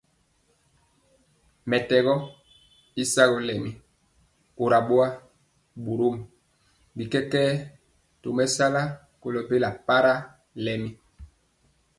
Mɛtɛgɔ 1.69 2.13
y 3.01 3.03
sagɔ 3.13 3.37
lɛmi 3.47 3.71
kora 4.57 4.79
boa, 4.87 5.07
borom 5.83 6.15
bi 6.95 7.03
kɛkɛɛ 7.11 7.49
tomesala 8.21 8.81
kolo 9.21 9.39
bela 9.49 9.69
para 9.87 10.13
lɛmi. 10.65 10.89